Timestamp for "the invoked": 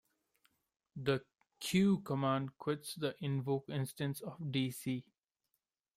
2.95-3.69